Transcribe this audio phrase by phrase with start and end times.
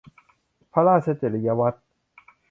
[0.71, 1.79] พระราชจริยวัตร